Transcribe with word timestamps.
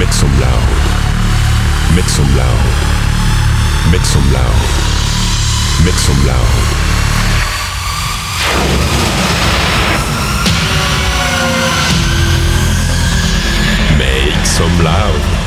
Mit 0.00 0.14
zum 0.14 0.30
Loud. 0.40 1.94
Mit 1.94 2.08
zum 2.08 2.24
Loud. 2.34 2.46
Mit 3.90 4.06
zum 4.06 4.32
Loud. 4.32 4.44
Mit 5.84 6.00
zum 6.00 6.24
Loud. 6.24 6.36
Mit 13.98 14.46
zum 14.46 14.80
Loud. 14.80 15.39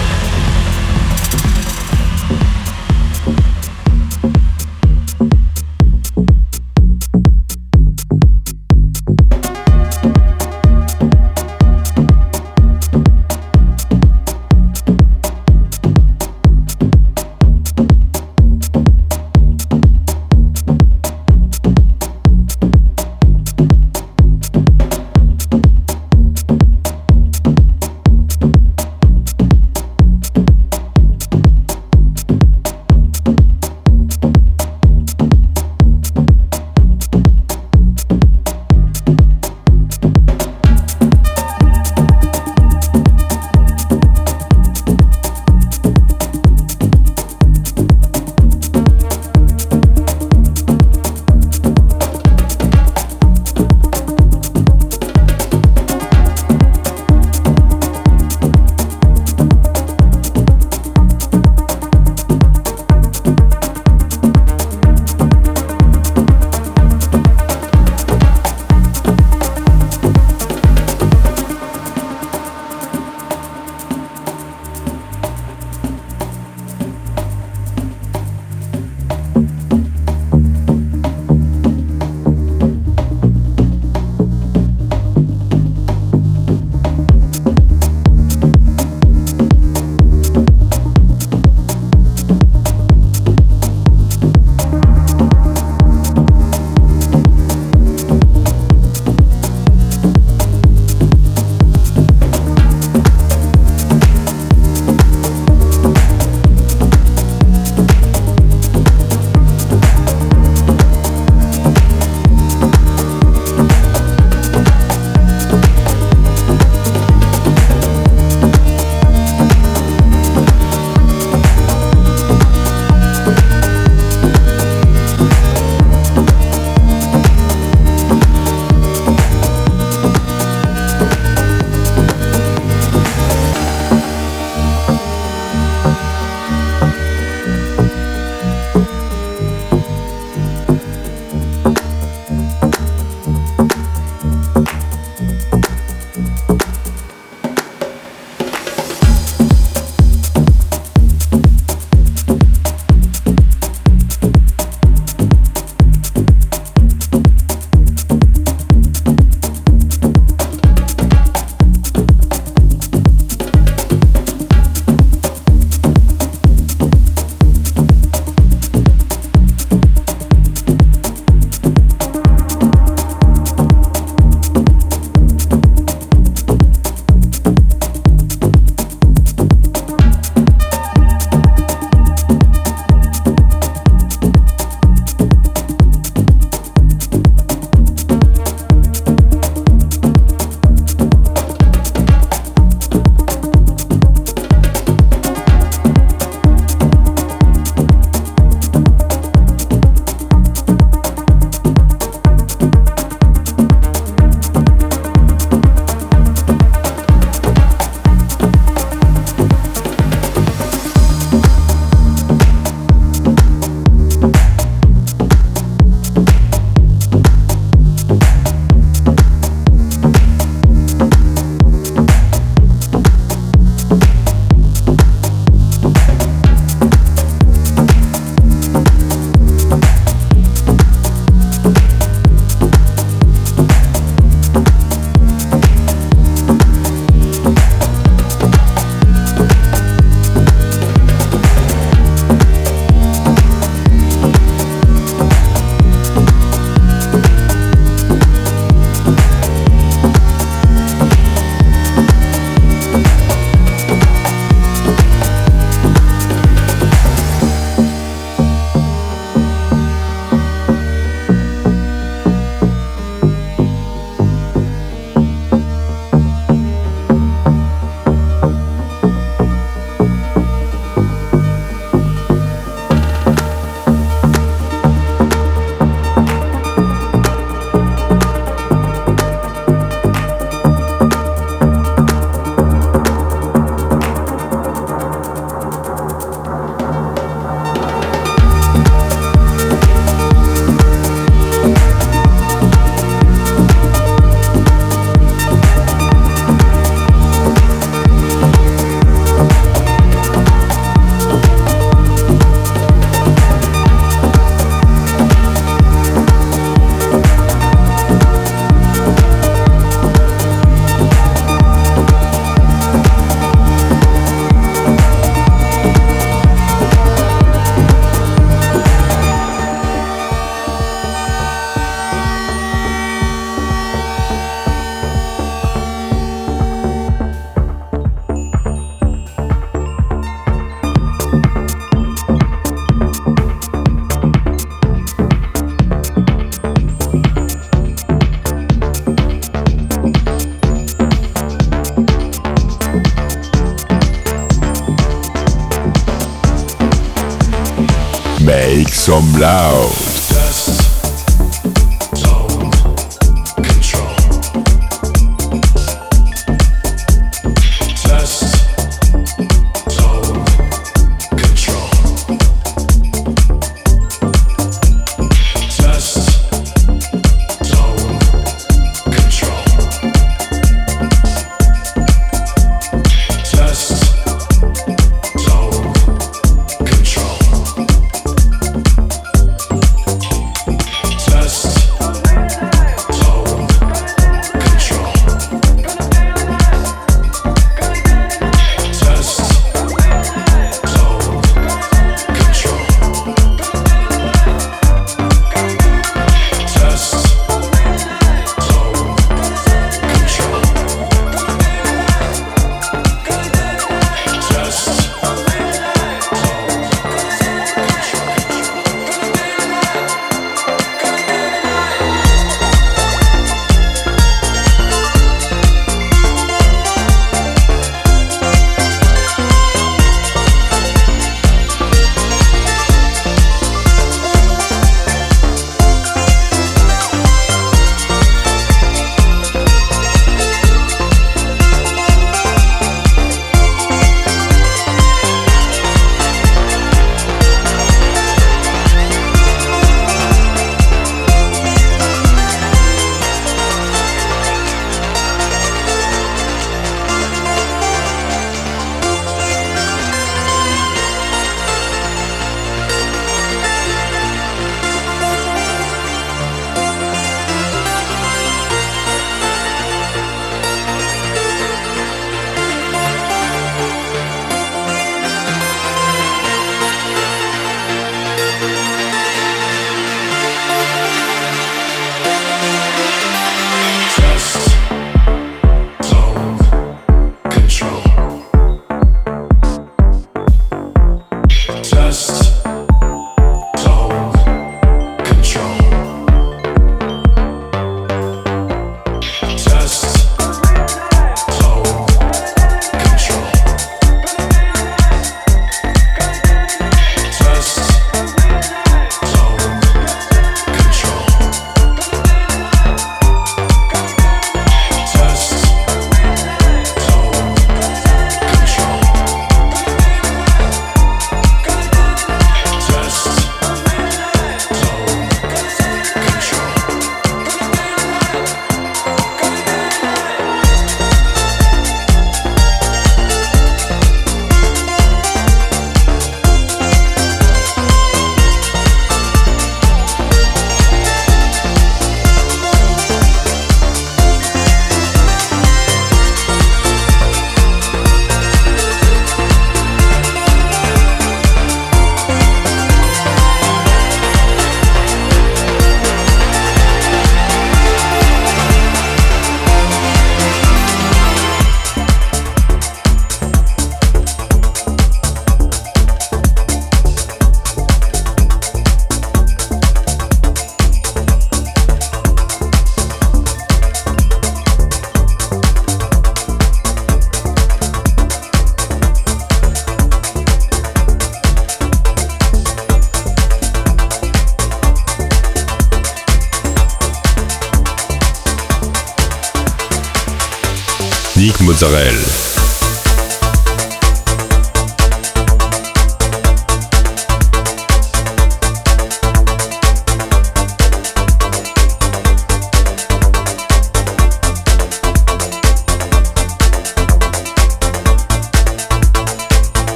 Sorel. 581.84 582.33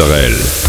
Israel. 0.00 0.59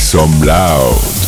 Some 0.00 0.40
loud. 0.40 1.19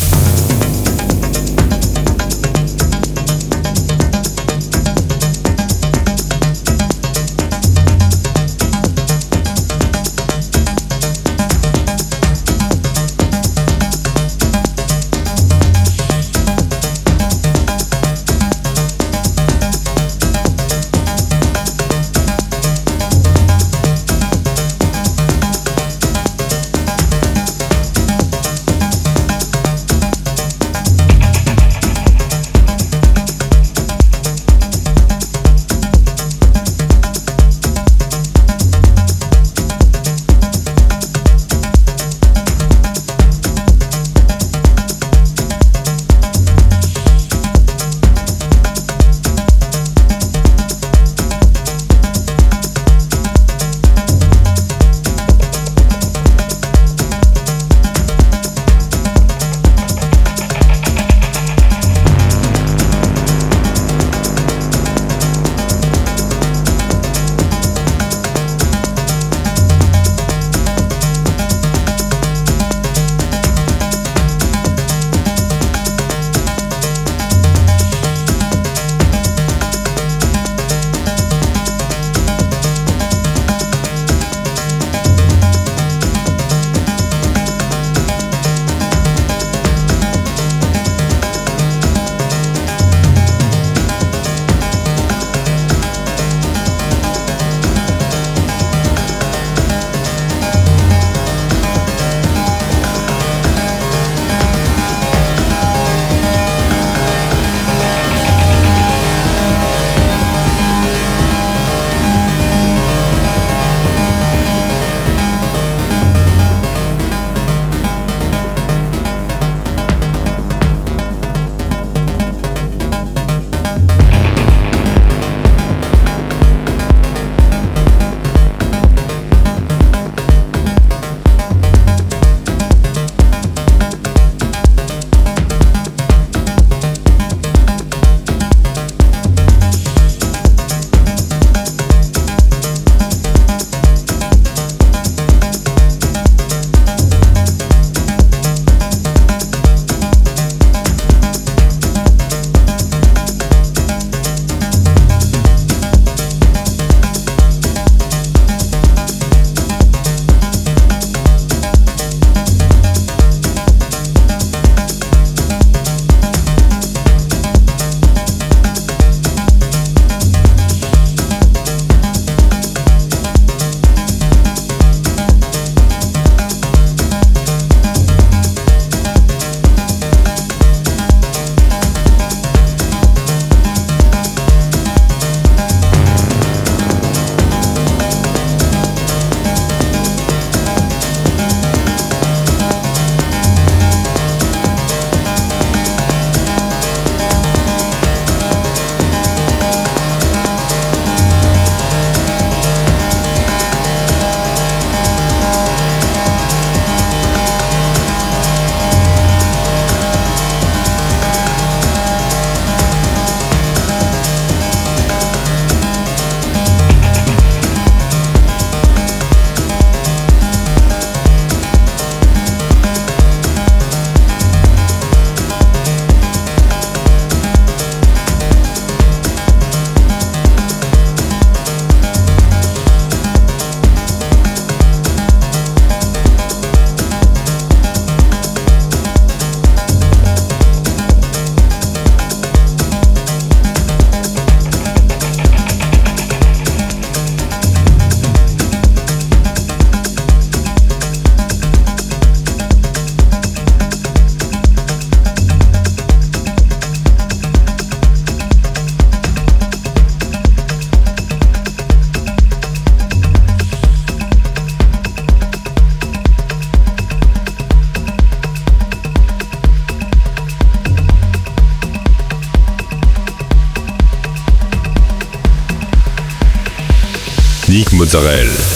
Israël. 278.13 278.72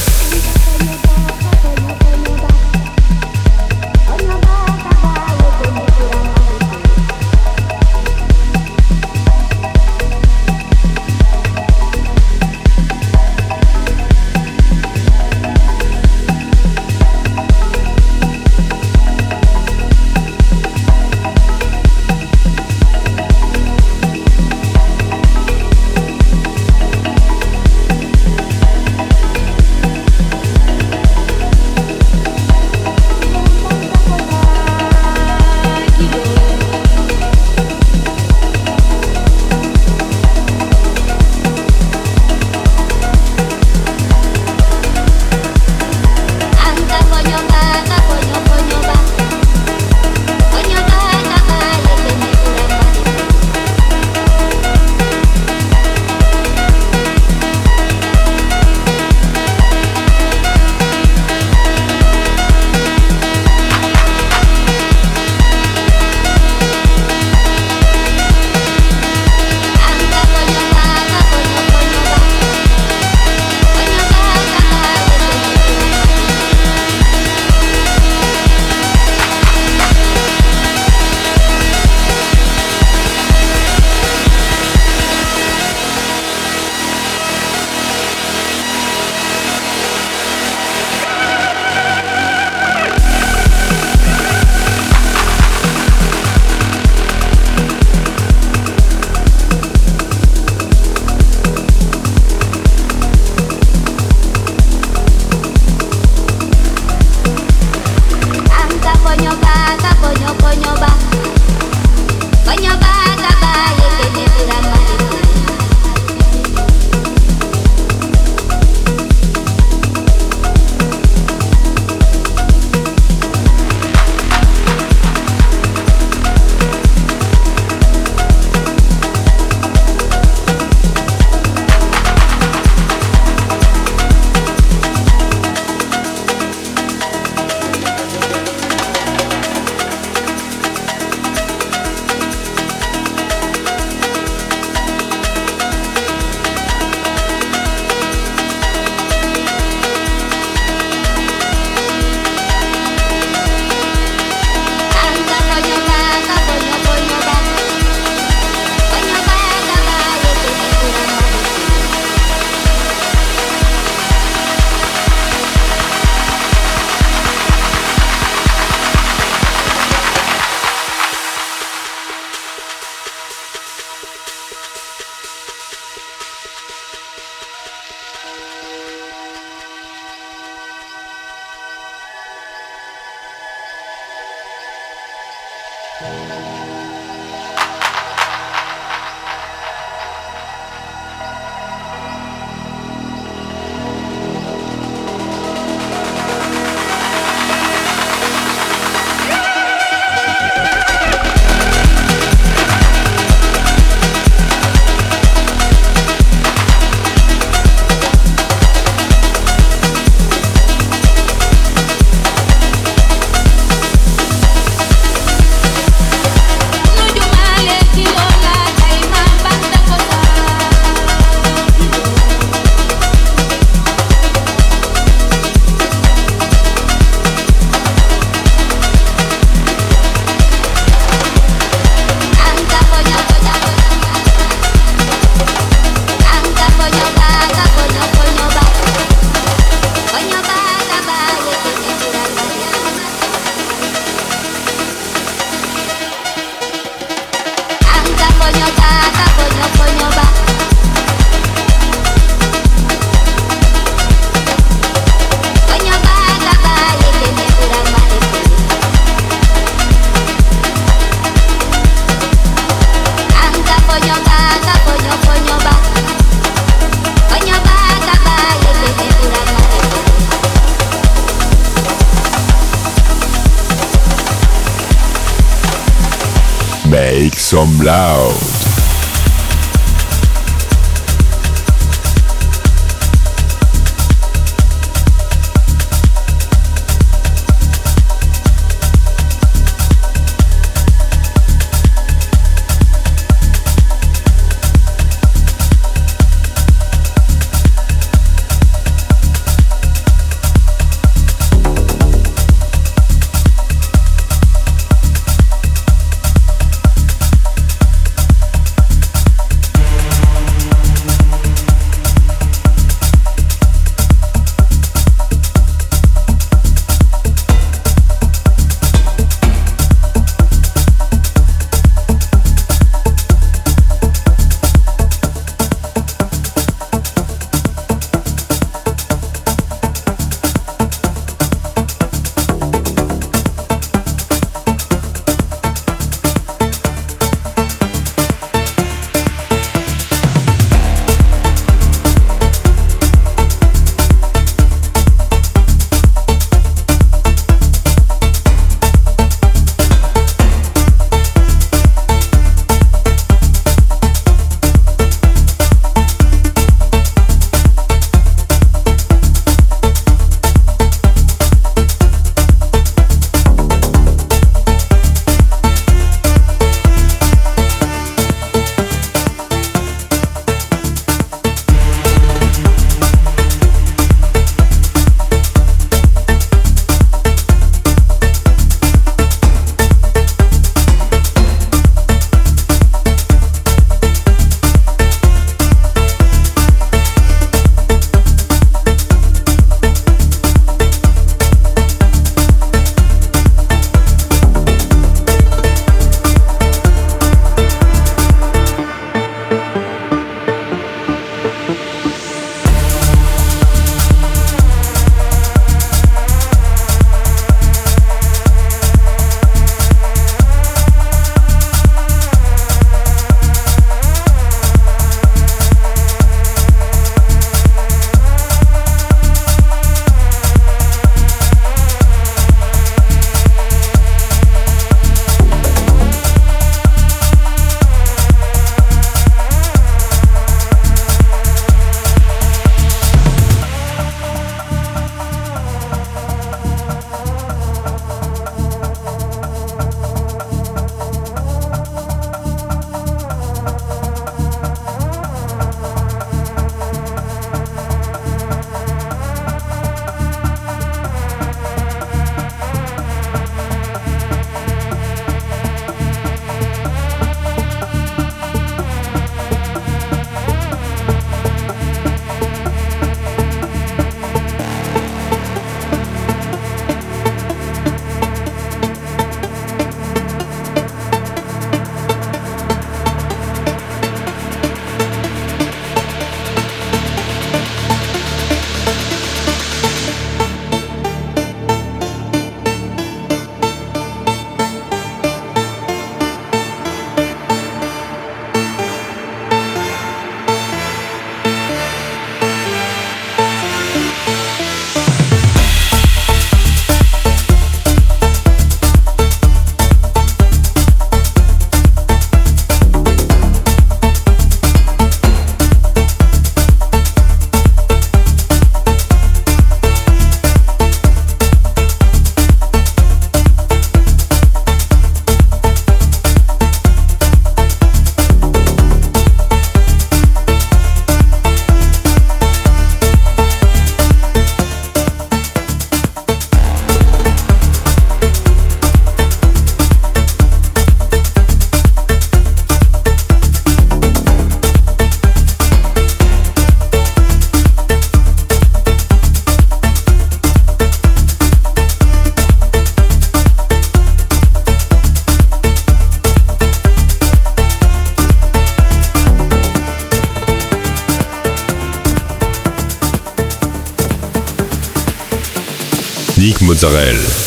Sorel. 556.87 557.46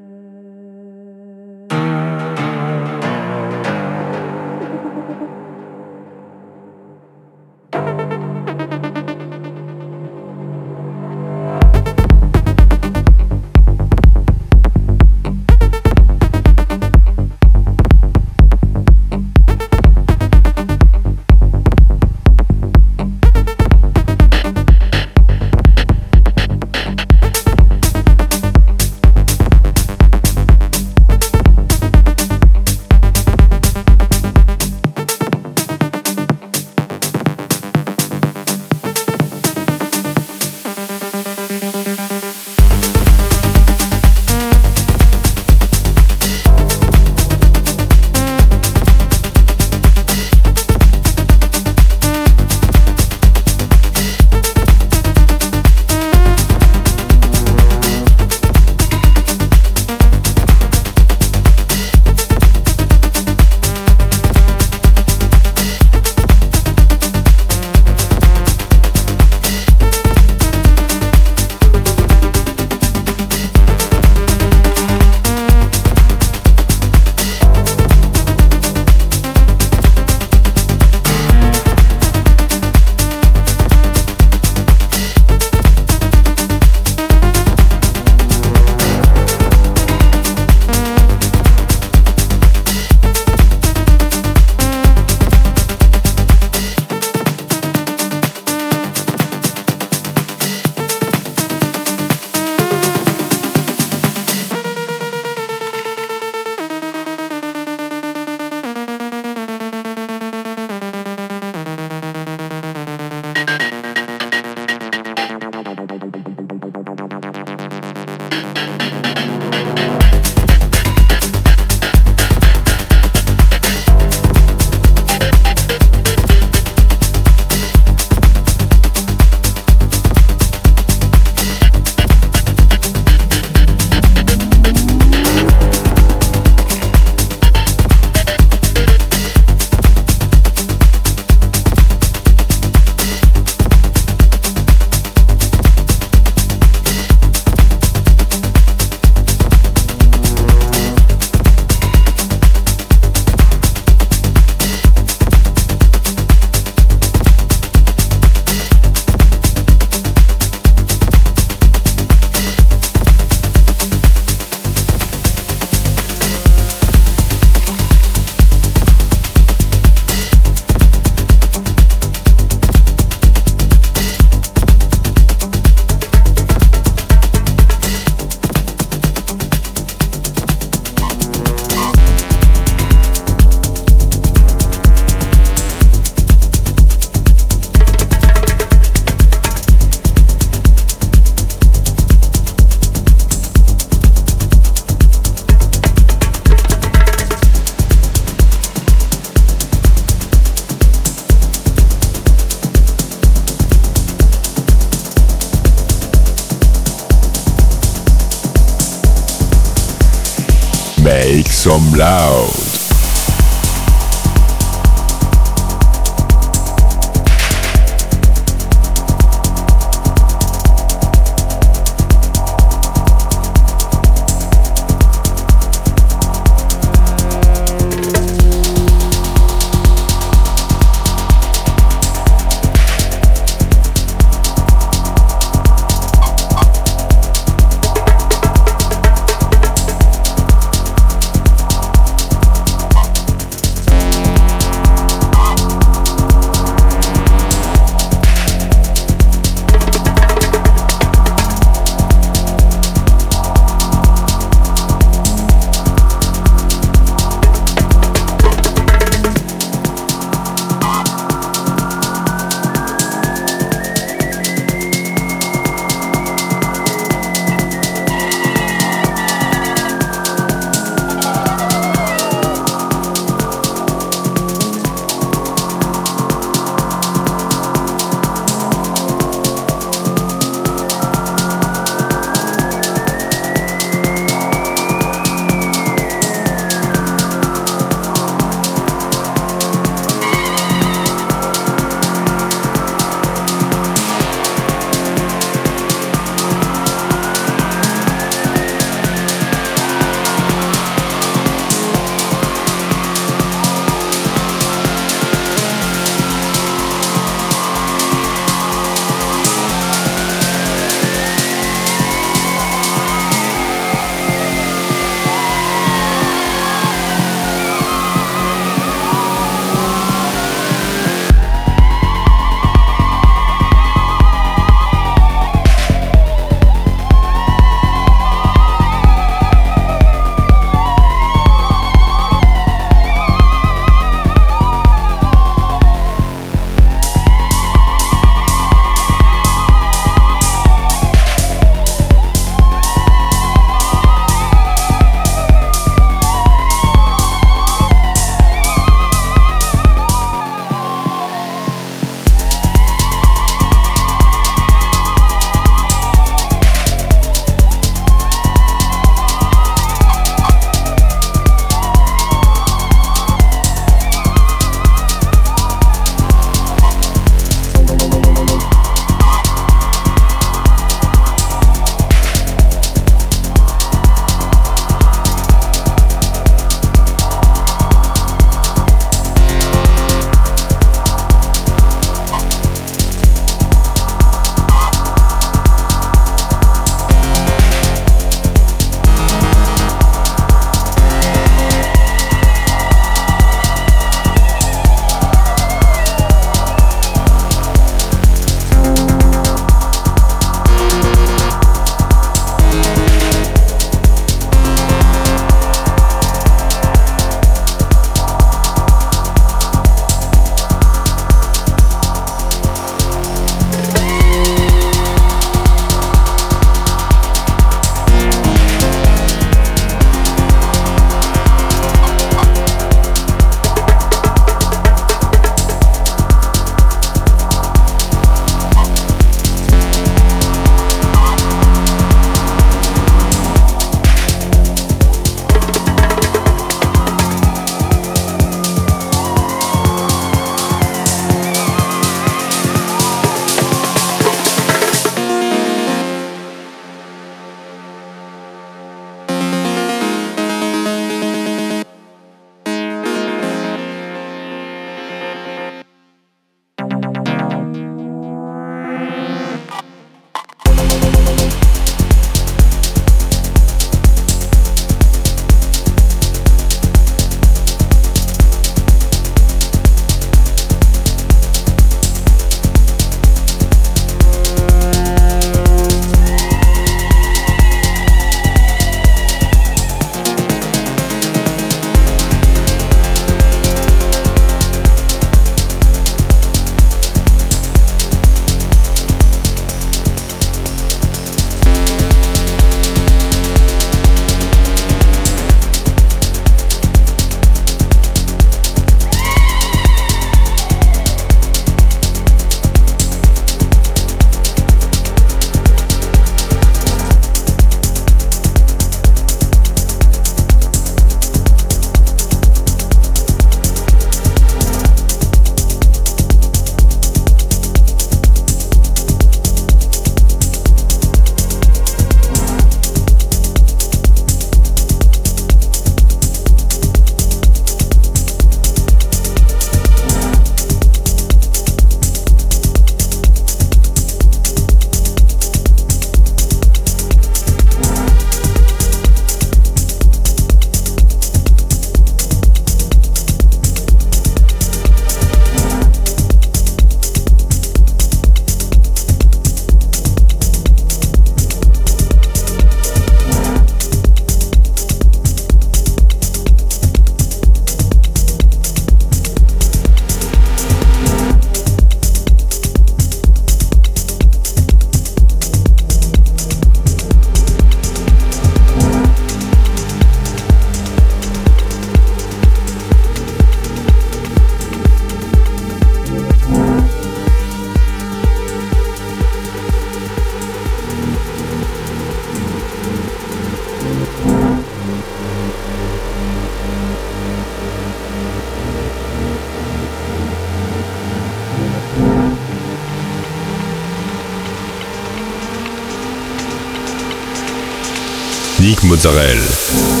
Mozzarella. 598.83 600.00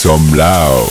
Some 0.00 0.32
loud. 0.32 0.89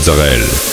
Mozzarella. 0.00 0.69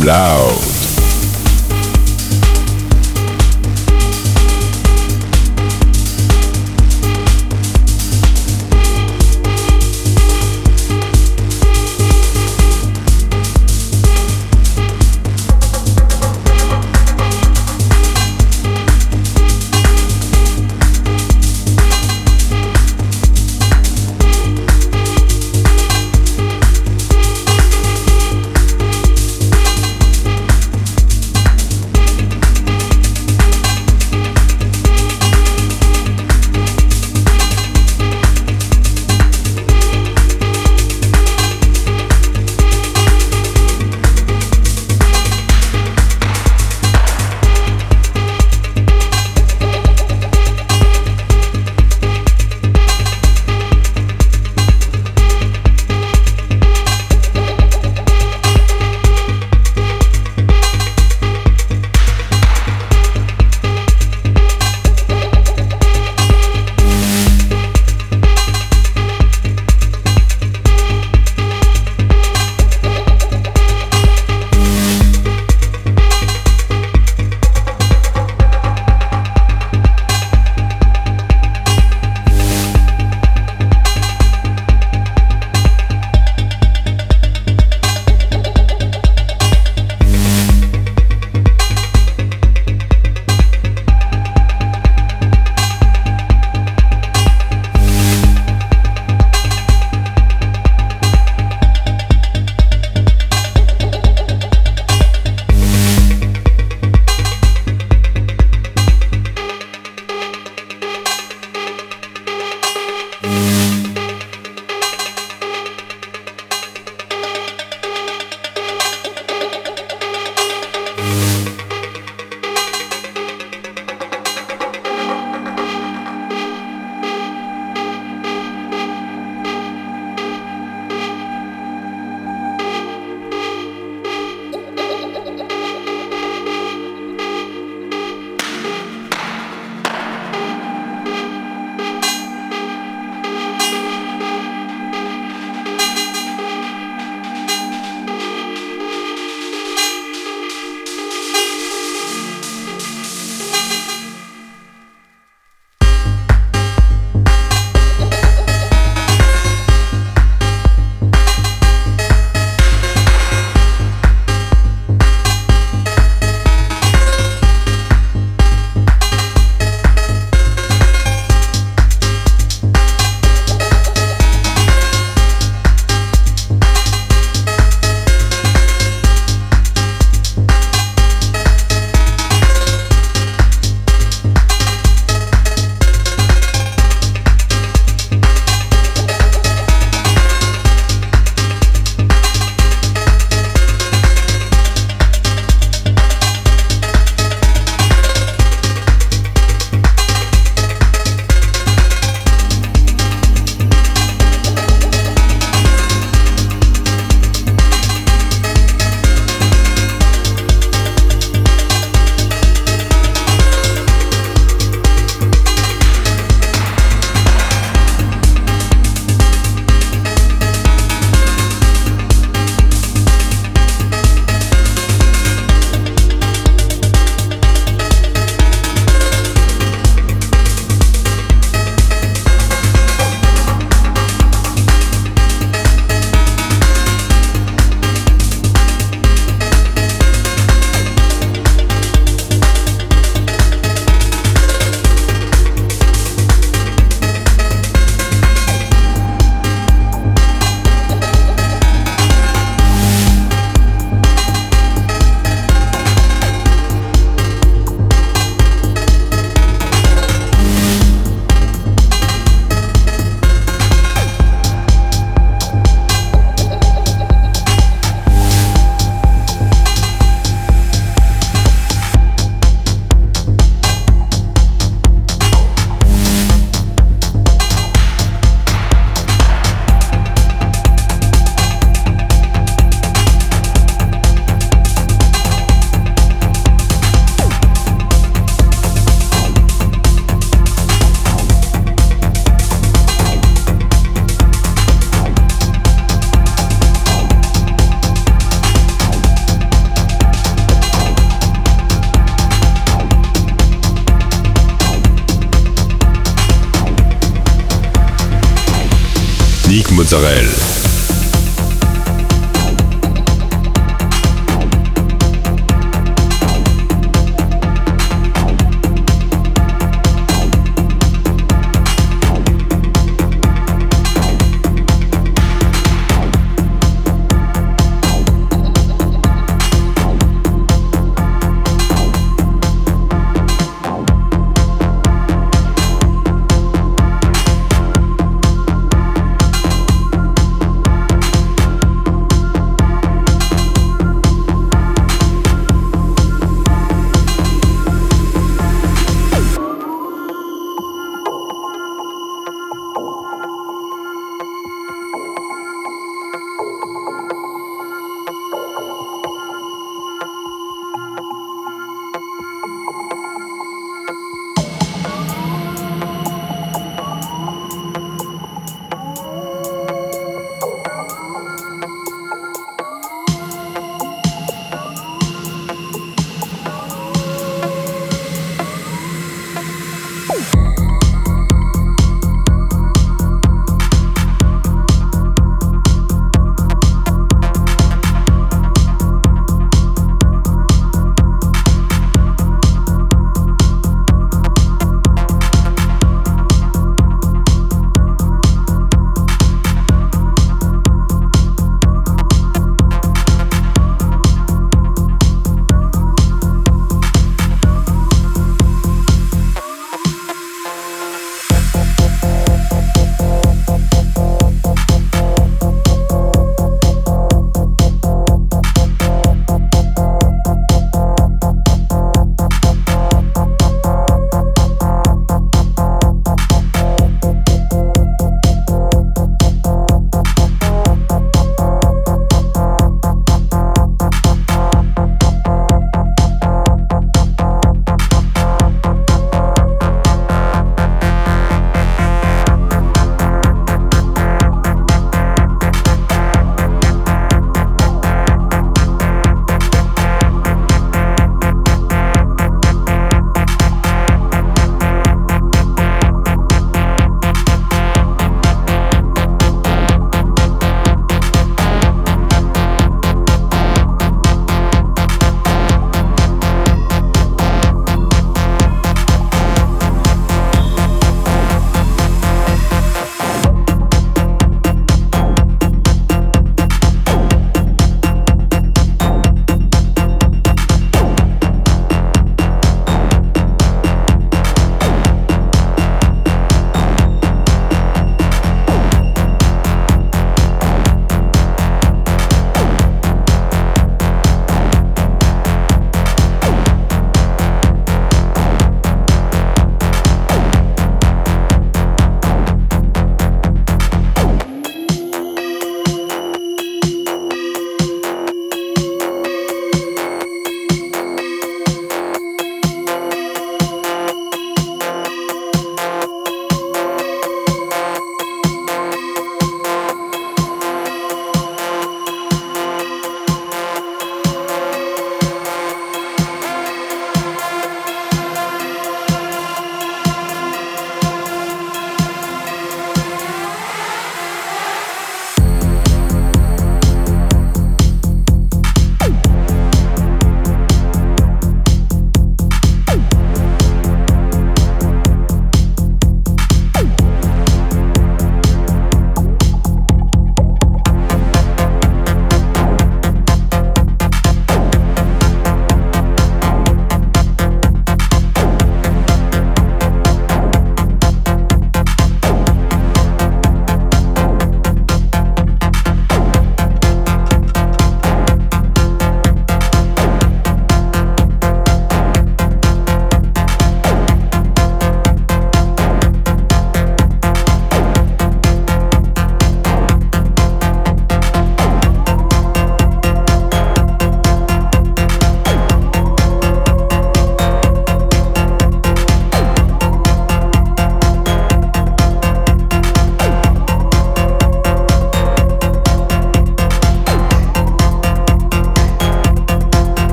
Blau. 0.00 0.69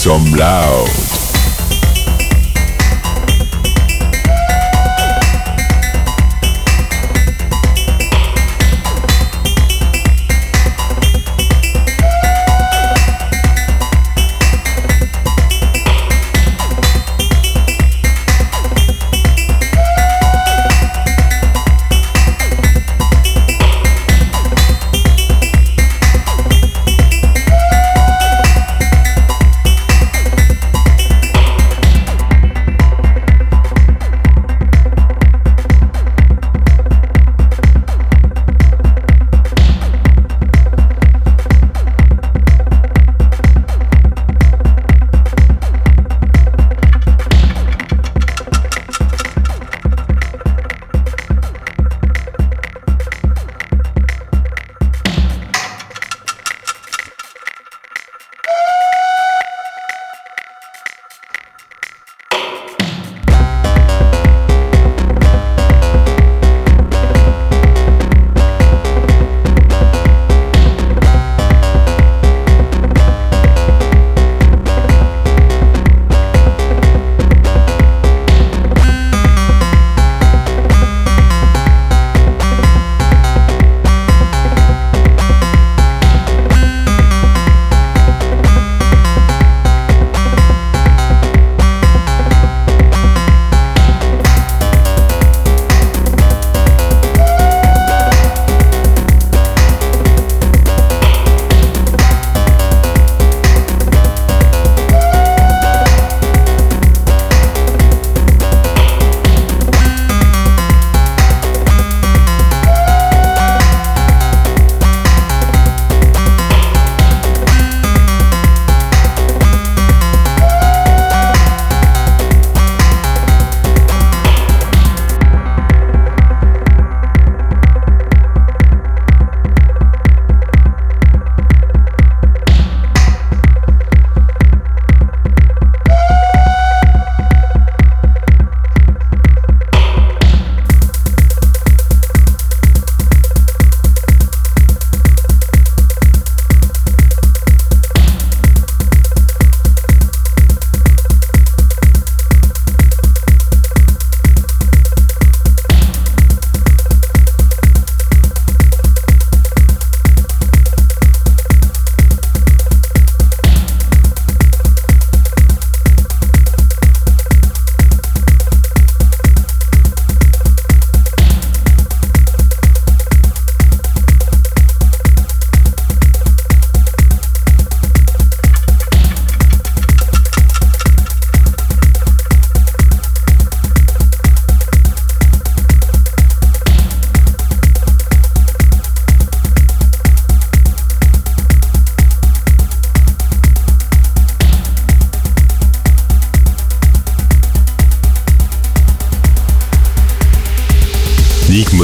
Some 0.00 0.24
loud. 0.32 0.79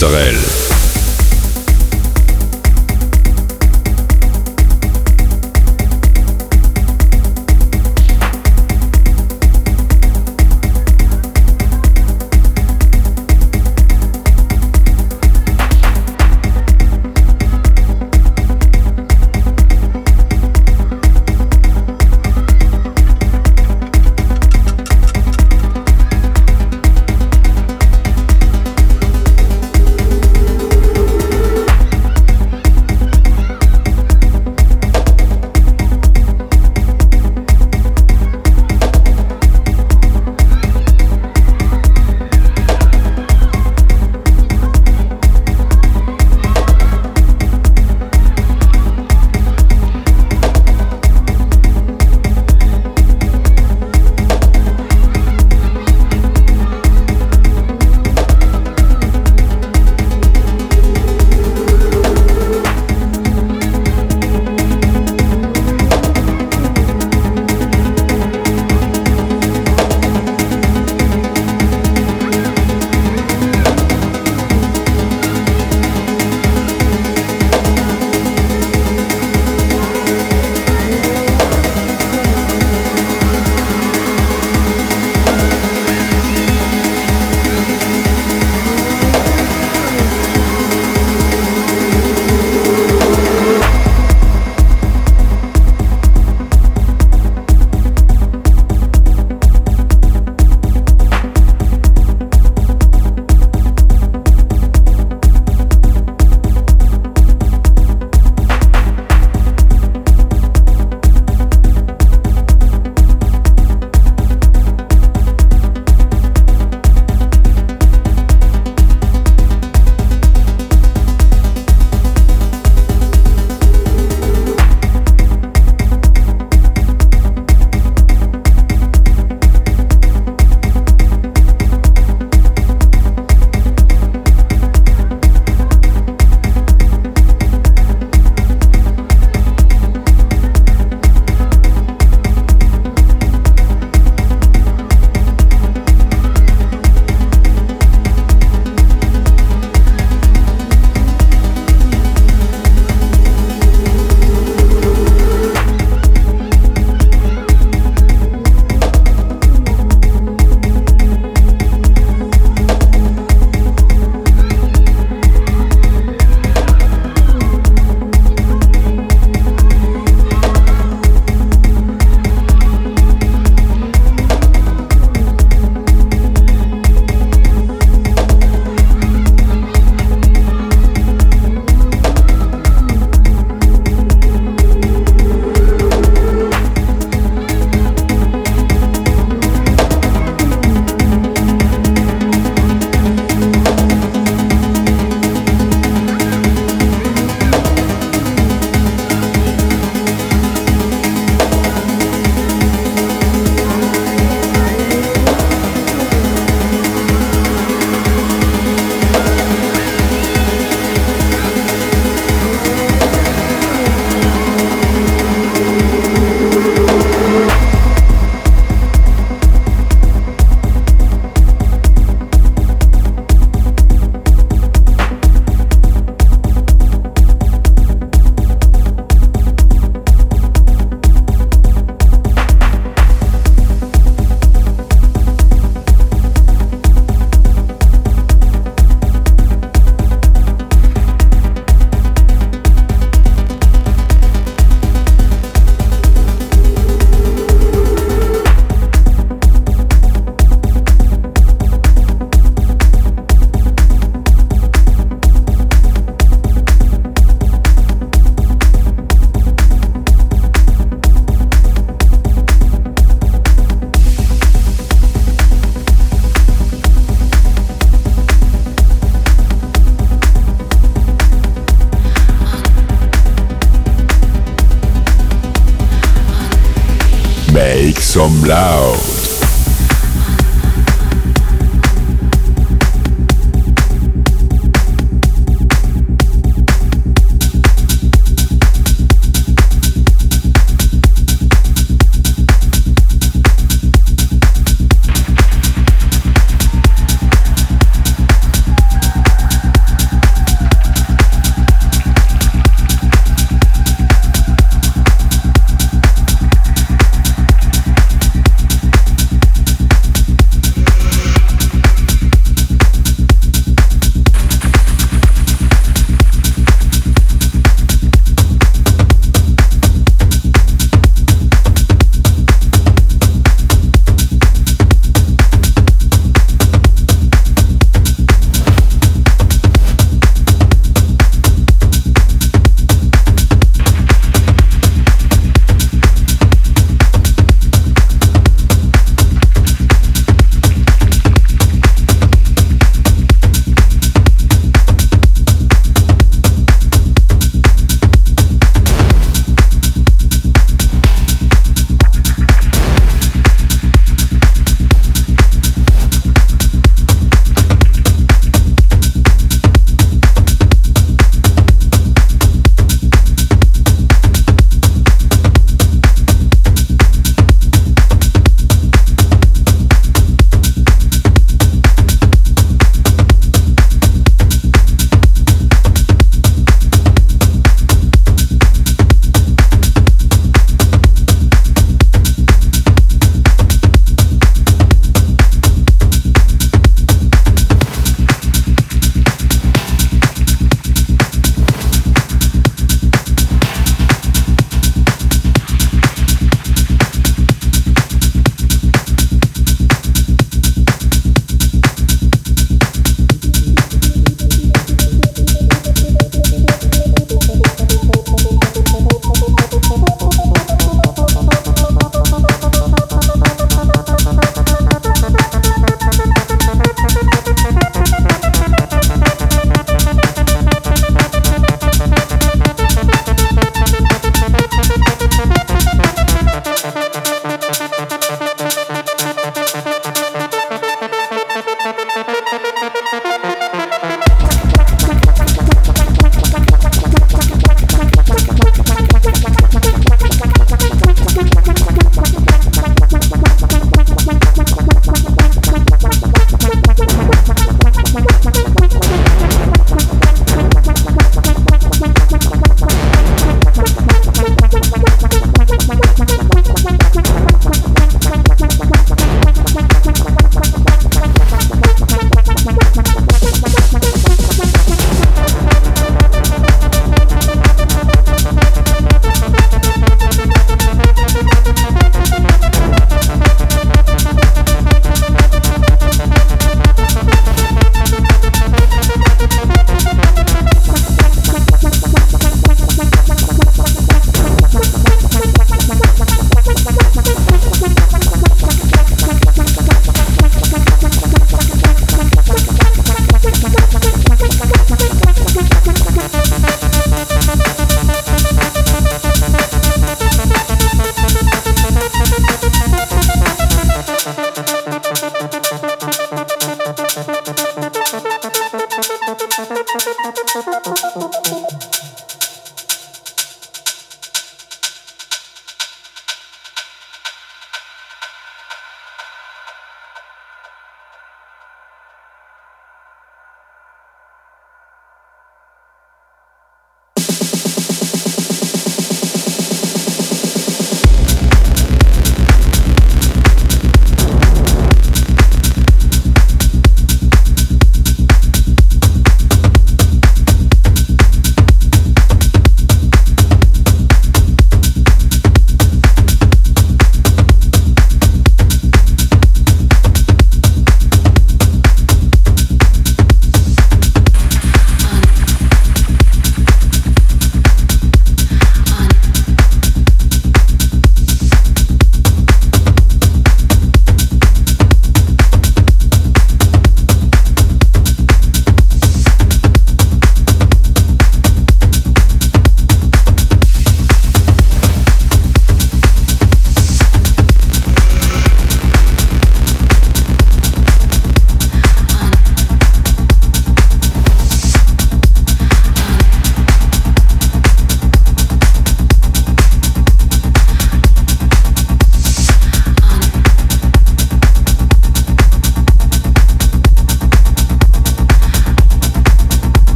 Mozzarella. 0.00 0.47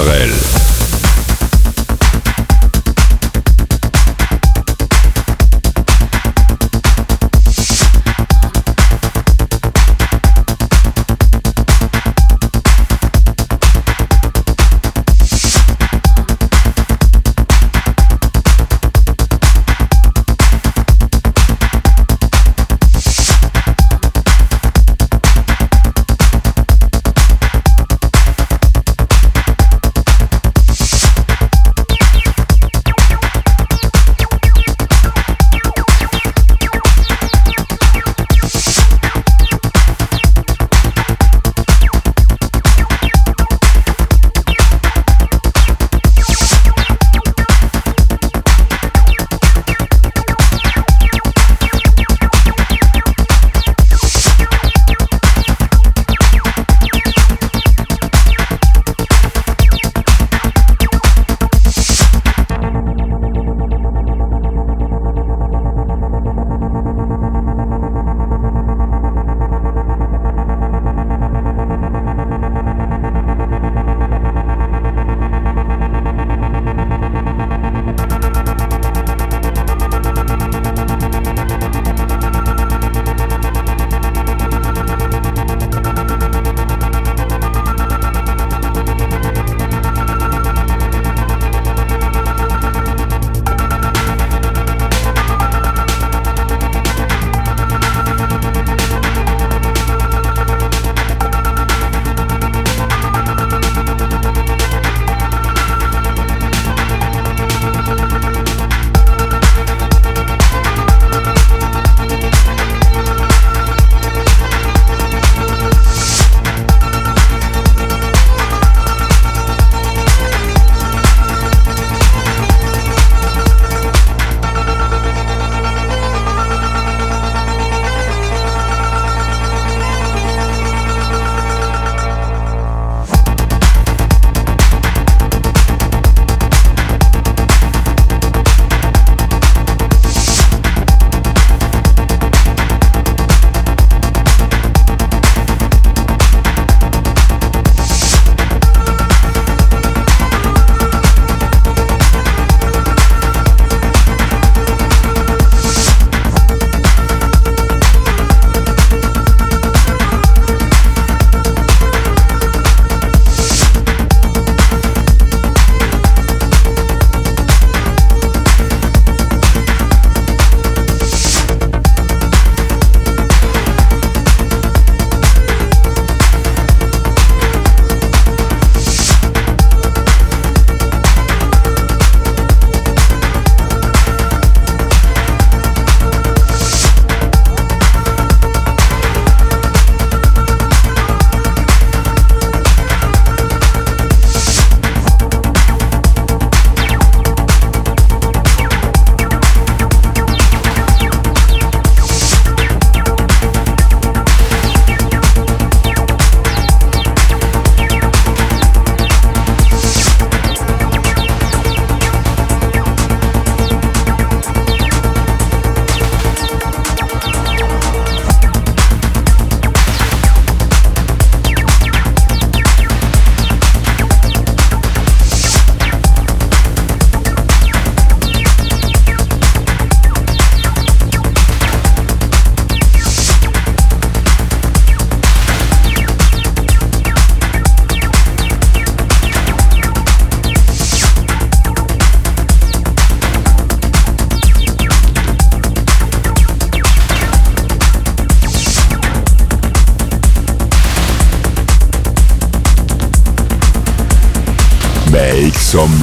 Israël. 0.00 0.39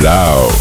Loud. 0.08 0.57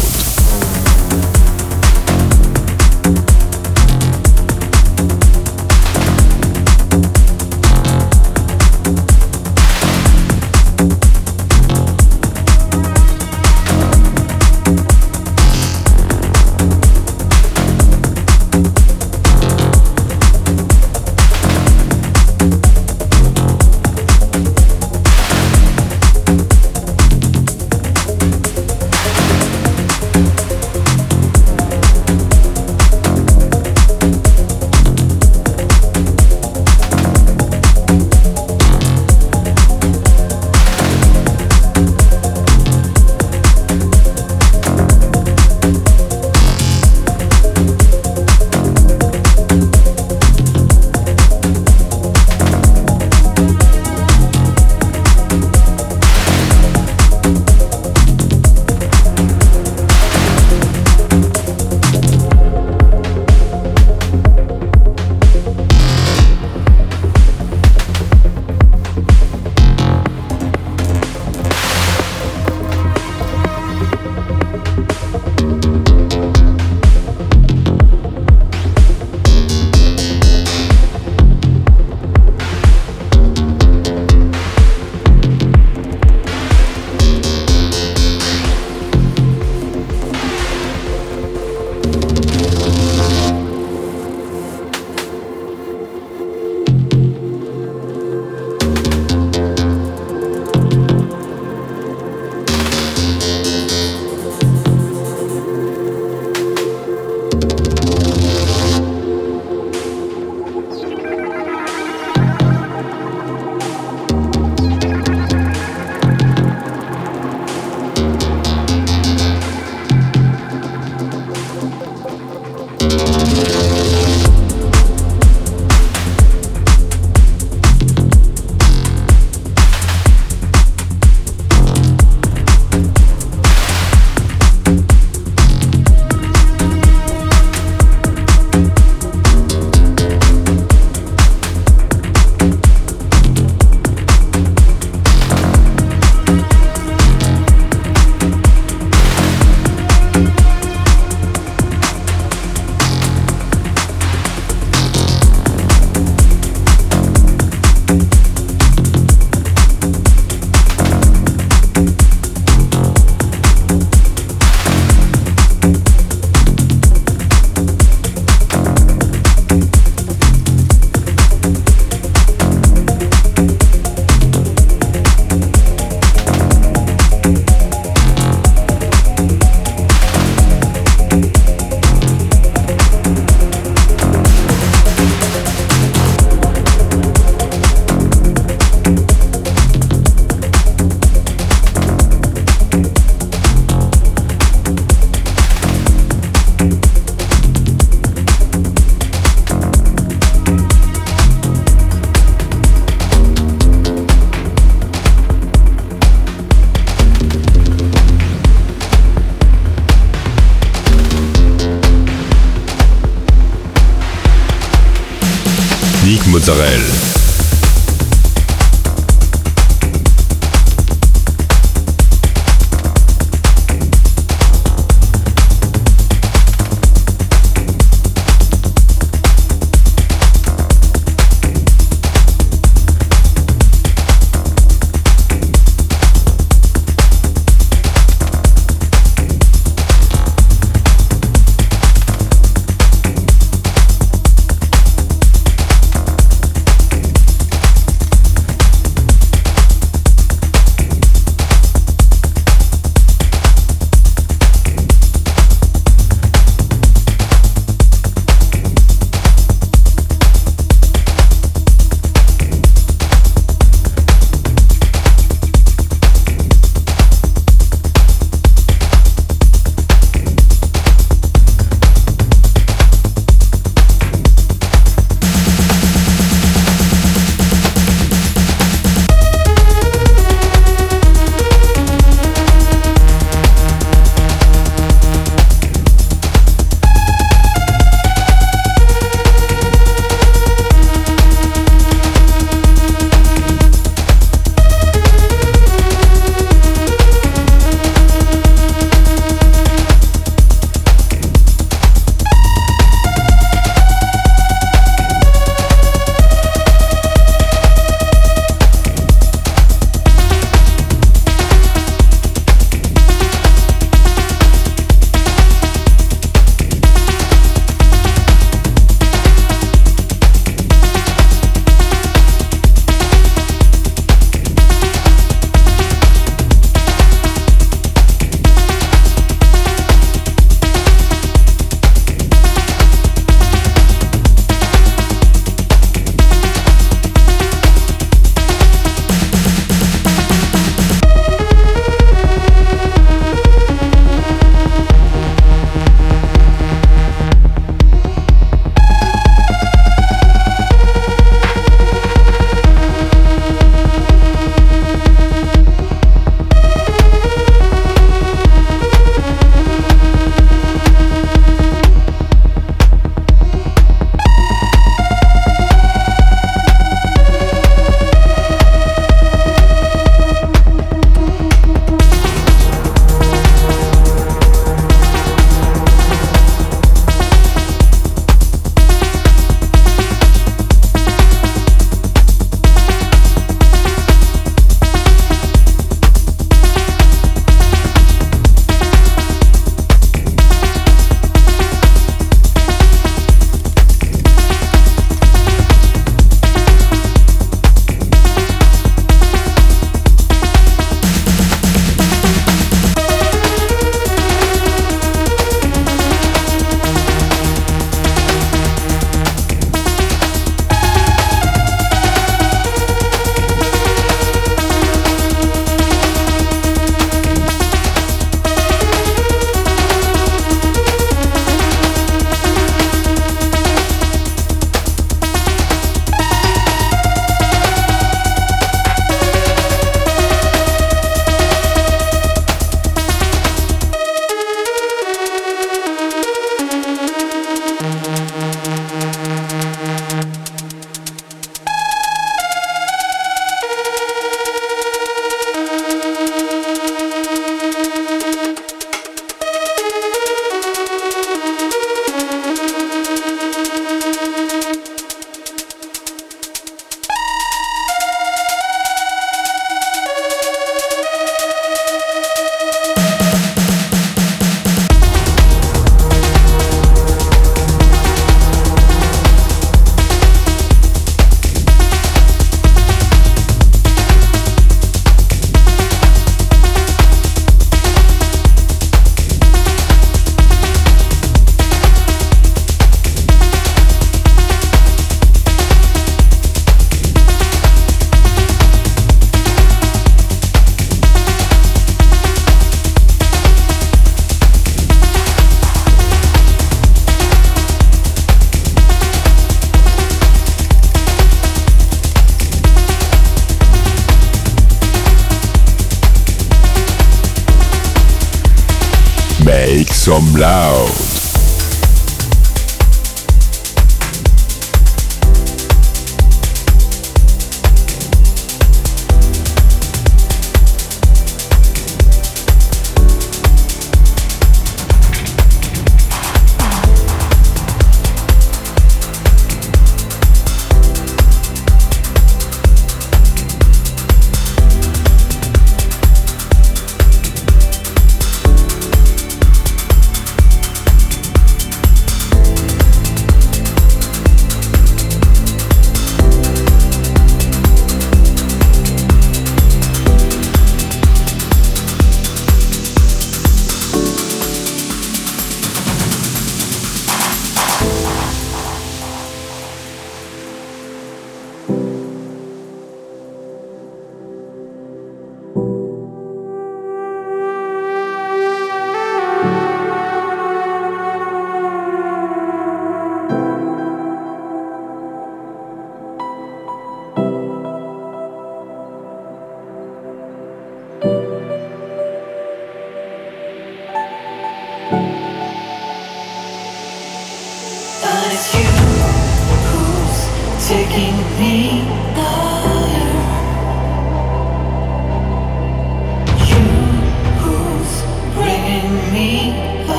Mozzarella. 216.37 217.16